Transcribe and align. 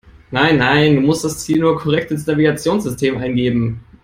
Nein, 0.31 0.57
nein, 0.57 0.95
du 0.95 1.01
musst 1.01 1.23
das 1.23 1.37
Ziel 1.43 1.59
nur 1.59 1.77
korrekt 1.77 2.09
ins 2.09 2.25
Navigationssystem 2.25 3.17
eingeben. 3.19 3.83